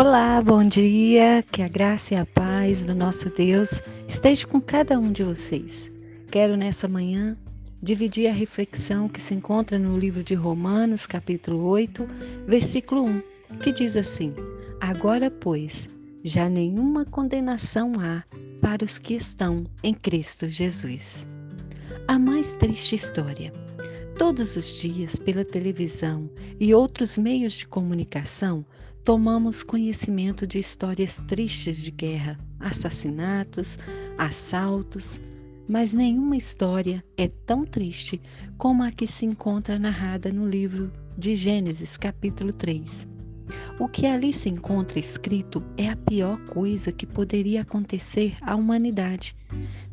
[0.00, 1.44] Olá, bom dia.
[1.50, 5.90] Que a graça e a paz do nosso Deus esteja com cada um de vocês.
[6.30, 7.36] Quero nessa manhã
[7.82, 12.08] dividir a reflexão que se encontra no livro de Romanos, capítulo 8,
[12.46, 13.22] versículo 1,
[13.60, 14.30] que diz assim:
[14.80, 15.88] Agora, pois,
[16.22, 18.22] já nenhuma condenação há
[18.60, 21.26] para os que estão em Cristo Jesus.
[22.06, 23.52] A mais triste história.
[24.16, 26.28] Todos os dias, pela televisão
[26.60, 28.64] e outros meios de comunicação,
[29.08, 33.78] tomamos conhecimento de histórias tristes de guerra, assassinatos,
[34.18, 35.18] assaltos,
[35.66, 38.20] mas nenhuma história é tão triste
[38.58, 43.08] como a que se encontra narrada no livro de Gênesis, capítulo 3.
[43.78, 49.34] O que ali se encontra escrito é a pior coisa que poderia acontecer à humanidade: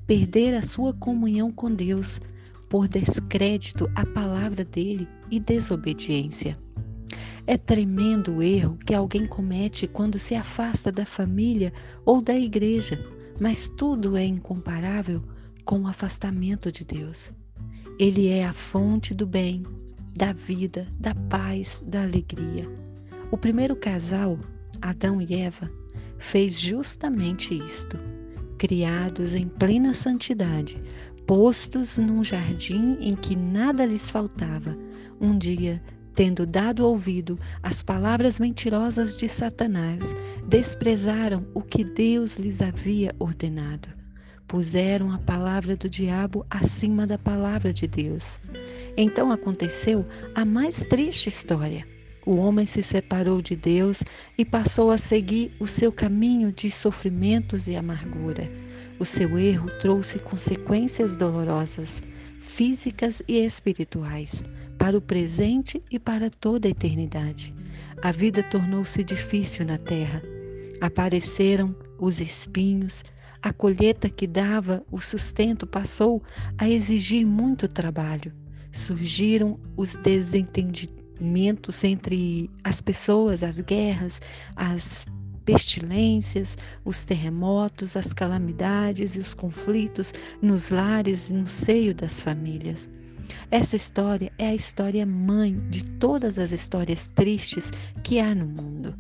[0.05, 2.20] perder a sua comunhão com Deus
[2.68, 6.60] por descrédito à palavra dele e desobediência.
[7.48, 11.71] É tremendo o erro que alguém comete quando se afasta da família
[12.04, 12.99] ou da igreja,
[13.40, 15.21] mas tudo é incomparável
[15.63, 17.32] com o afastamento de Deus.
[17.99, 19.63] Ele é a fonte do bem,
[20.16, 22.68] da vida, da paz, da alegria.
[23.29, 24.40] O primeiro casal,
[24.82, 25.70] Adão e Eva,
[26.18, 27.99] fez justamente isto.
[28.57, 30.82] Criados em plena santidade,
[31.27, 34.76] postos num jardim em que nada lhes faltava,
[35.20, 35.82] um dia
[36.16, 40.16] tendo dado ouvido às palavras mentirosas de Satanás,
[40.48, 43.90] desprezaram o que Deus lhes havia ordenado.
[44.48, 48.40] Puseram a palavra do diabo acima da palavra de Deus.
[48.96, 51.85] Então aconteceu a mais triste história.
[52.26, 54.02] O homem se separou de Deus
[54.38, 58.48] e passou a seguir o seu caminho de sofrimentos e amargura.
[59.00, 62.02] O seu erro trouxe consequências dolorosas,
[62.40, 64.44] físicas e espirituais
[64.86, 67.52] para o presente e para toda a eternidade.
[68.03, 70.22] A vida tornou-se difícil na terra.
[70.79, 73.03] Apareceram os espinhos,
[73.41, 76.22] a colheita que dava o sustento passou
[76.56, 78.31] a exigir muito trabalho.
[78.72, 84.22] Surgiram os desentendimentos entre as pessoas, as guerras,
[84.56, 85.07] as
[85.44, 90.13] pestilências, os terremotos, as calamidades e os conflitos
[90.44, 92.88] nos lares e no seio das famílias.
[93.50, 97.72] Essa história é a história mãe de todas as histórias tristes
[98.03, 98.96] que há no mundo.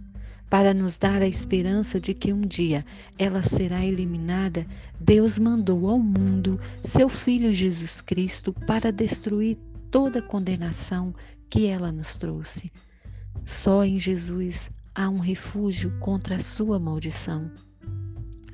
[0.49, 2.85] Para nos dar a esperança de que um dia
[3.17, 4.65] ela será eliminada,
[4.99, 9.57] Deus mandou ao mundo seu Filho Jesus Cristo para destruir
[9.89, 11.13] toda condenação
[11.49, 12.71] que ela nos trouxe.
[13.43, 17.51] Só em Jesus há um refúgio contra a sua maldição.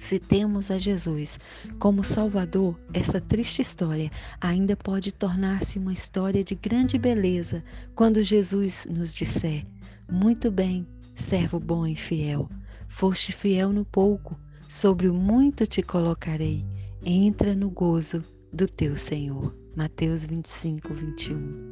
[0.02, 1.40] Se temos a Jesus
[1.78, 4.10] como Salvador, essa triste história
[4.42, 7.64] ainda pode tornar-se uma história de grande beleza
[7.94, 9.64] quando Jesus nos disser:
[10.12, 12.50] Muito bem, servo bom e fiel.
[12.88, 14.36] Foste fiel no pouco,
[14.68, 16.66] sobre o muito te colocarei.
[17.06, 19.56] Entra no gozo do teu Senhor.
[19.76, 21.71] Mateus 25, 21.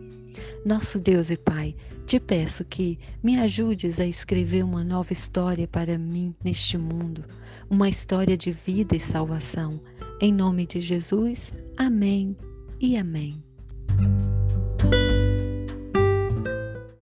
[0.66, 1.75] Nosso Deus e Pai,
[2.06, 7.23] te peço que me ajudes a escrever uma nova história para mim neste mundo,
[7.69, 9.79] uma história de vida e salvação.
[10.22, 12.35] Em nome de Jesus, amém
[12.79, 13.49] e amém.